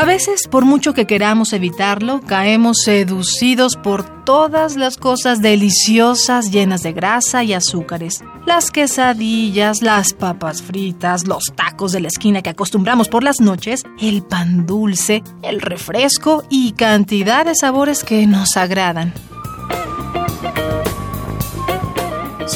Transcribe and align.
A 0.00 0.04
veces, 0.04 0.46
por 0.46 0.64
mucho 0.64 0.94
que 0.94 1.08
queramos 1.08 1.52
evitarlo, 1.52 2.20
caemos 2.20 2.82
seducidos 2.84 3.74
por 3.74 4.24
todas 4.24 4.76
las 4.76 4.96
cosas 4.96 5.42
deliciosas 5.42 6.52
llenas 6.52 6.84
de 6.84 6.92
grasa 6.92 7.42
y 7.42 7.52
azúcares. 7.52 8.22
Las 8.46 8.70
quesadillas, 8.70 9.82
las 9.82 10.12
papas 10.12 10.62
fritas, 10.62 11.26
los 11.26 11.46
tacos 11.56 11.90
de 11.90 11.98
la 11.98 12.06
esquina 12.06 12.42
que 12.42 12.50
acostumbramos 12.50 13.08
por 13.08 13.24
las 13.24 13.40
noches, 13.40 13.82
el 14.00 14.22
pan 14.22 14.66
dulce, 14.66 15.24
el 15.42 15.60
refresco 15.60 16.44
y 16.48 16.74
cantidad 16.74 17.44
de 17.44 17.56
sabores 17.56 18.04
que 18.04 18.24
nos 18.28 18.56
agradan. 18.56 19.12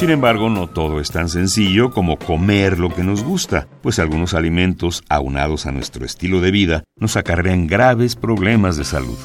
Sin 0.03 0.09
embargo, 0.09 0.49
no 0.49 0.67
todo 0.67 0.99
es 0.99 1.11
tan 1.11 1.29
sencillo 1.29 1.89
como 1.91 2.17
comer 2.17 2.77
lo 2.77 2.93
que 2.93 3.05
nos 3.05 3.23
gusta, 3.23 3.69
pues 3.81 3.99
algunos 3.99 4.33
alimentos, 4.33 5.01
aunados 5.07 5.65
a 5.65 5.71
nuestro 5.71 6.05
estilo 6.05 6.41
de 6.41 6.51
vida, 6.51 6.83
nos 6.97 7.15
acarrean 7.15 7.67
graves 7.67 8.17
problemas 8.17 8.75
de 8.75 8.83
salud. 8.83 9.17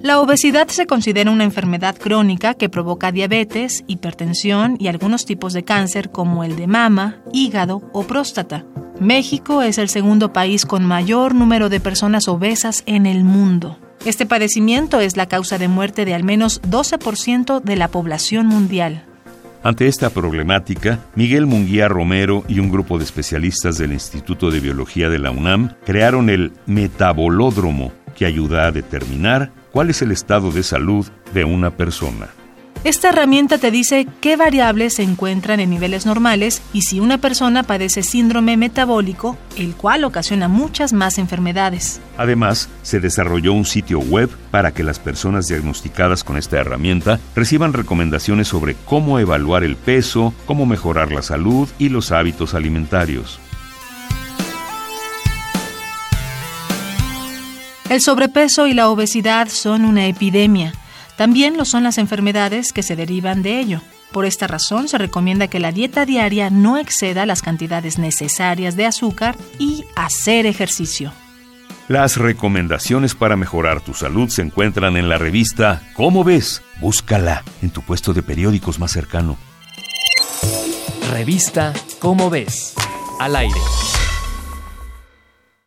La 0.00 0.18
obesidad 0.18 0.68
se 0.68 0.86
considera 0.86 1.30
una 1.30 1.44
enfermedad 1.44 1.98
crónica 1.98 2.54
que 2.54 2.70
provoca 2.70 3.12
diabetes, 3.12 3.84
hipertensión 3.86 4.78
y 4.80 4.88
algunos 4.88 5.26
tipos 5.26 5.52
de 5.52 5.64
cáncer 5.64 6.10
como 6.10 6.42
el 6.42 6.56
de 6.56 6.66
mama, 6.66 7.18
hígado 7.34 7.82
o 7.92 8.04
próstata. 8.04 8.64
México 8.98 9.60
es 9.60 9.76
el 9.76 9.90
segundo 9.90 10.32
país 10.32 10.64
con 10.64 10.86
mayor 10.86 11.34
número 11.34 11.68
de 11.68 11.80
personas 11.80 12.28
obesas 12.28 12.82
en 12.86 13.04
el 13.04 13.24
mundo. 13.24 13.76
Este 14.04 14.24
padecimiento 14.24 15.00
es 15.00 15.18
la 15.18 15.26
causa 15.26 15.58
de 15.58 15.68
muerte 15.68 16.06
de 16.06 16.14
al 16.14 16.24
menos 16.24 16.62
12% 16.62 17.60
de 17.60 17.76
la 17.76 17.88
población 17.88 18.46
mundial. 18.46 19.04
Ante 19.62 19.88
esta 19.88 20.08
problemática, 20.08 21.00
Miguel 21.14 21.44
Munguía 21.44 21.86
Romero 21.86 22.44
y 22.48 22.60
un 22.60 22.70
grupo 22.70 22.96
de 22.96 23.04
especialistas 23.04 23.76
del 23.76 23.92
Instituto 23.92 24.50
de 24.50 24.60
Biología 24.60 25.10
de 25.10 25.18
la 25.18 25.30
UNAM 25.30 25.74
crearon 25.84 26.30
el 26.30 26.52
Metabolódromo, 26.64 27.92
que 28.16 28.24
ayuda 28.24 28.66
a 28.66 28.72
determinar 28.72 29.52
cuál 29.70 29.90
es 29.90 30.00
el 30.00 30.12
estado 30.12 30.50
de 30.50 30.62
salud 30.62 31.06
de 31.34 31.44
una 31.44 31.76
persona. 31.76 32.28
Esta 32.82 33.10
herramienta 33.10 33.58
te 33.58 33.70
dice 33.70 34.06
qué 34.22 34.36
variables 34.36 34.94
se 34.94 35.02
encuentran 35.02 35.60
en 35.60 35.68
niveles 35.68 36.06
normales 36.06 36.62
y 36.72 36.80
si 36.82 36.98
una 36.98 37.18
persona 37.18 37.62
padece 37.62 38.02
síndrome 38.02 38.56
metabólico, 38.56 39.36
el 39.58 39.74
cual 39.74 40.02
ocasiona 40.04 40.48
muchas 40.48 40.94
más 40.94 41.18
enfermedades. 41.18 42.00
Además, 42.16 42.70
se 42.80 42.98
desarrolló 42.98 43.52
un 43.52 43.66
sitio 43.66 43.98
web 43.98 44.30
para 44.50 44.72
que 44.72 44.82
las 44.82 44.98
personas 44.98 45.46
diagnosticadas 45.46 46.24
con 46.24 46.38
esta 46.38 46.56
herramienta 46.56 47.20
reciban 47.36 47.74
recomendaciones 47.74 48.48
sobre 48.48 48.76
cómo 48.86 49.18
evaluar 49.18 49.62
el 49.62 49.76
peso, 49.76 50.32
cómo 50.46 50.64
mejorar 50.64 51.12
la 51.12 51.20
salud 51.20 51.68
y 51.78 51.90
los 51.90 52.12
hábitos 52.12 52.54
alimentarios. 52.54 53.40
El 57.90 58.00
sobrepeso 58.00 58.66
y 58.66 58.72
la 58.72 58.88
obesidad 58.88 59.48
son 59.48 59.84
una 59.84 60.06
epidemia. 60.06 60.72
También 61.16 61.56
lo 61.56 61.64
son 61.64 61.82
las 61.82 61.98
enfermedades 61.98 62.72
que 62.72 62.82
se 62.82 62.96
derivan 62.96 63.42
de 63.42 63.60
ello. 63.60 63.80
Por 64.12 64.24
esta 64.24 64.46
razón 64.46 64.88
se 64.88 64.98
recomienda 64.98 65.48
que 65.48 65.60
la 65.60 65.72
dieta 65.72 66.04
diaria 66.04 66.50
no 66.50 66.78
exceda 66.78 67.26
las 67.26 67.42
cantidades 67.42 67.98
necesarias 67.98 68.76
de 68.76 68.86
azúcar 68.86 69.36
y 69.58 69.84
hacer 69.94 70.46
ejercicio. 70.46 71.12
Las 71.86 72.16
recomendaciones 72.16 73.14
para 73.14 73.36
mejorar 73.36 73.80
tu 73.80 73.94
salud 73.94 74.28
se 74.28 74.42
encuentran 74.42 74.96
en 74.96 75.08
la 75.08 75.18
revista 75.18 75.82
¿Cómo 75.94 76.22
ves? 76.22 76.62
Búscala 76.80 77.42
en 77.62 77.70
tu 77.70 77.82
puesto 77.82 78.12
de 78.12 78.22
periódicos 78.22 78.78
más 78.78 78.92
cercano. 78.92 79.36
Revista 81.10 81.72
Cómo 81.98 82.30
ves. 82.30 82.74
Al 83.18 83.36
aire. 83.36 83.60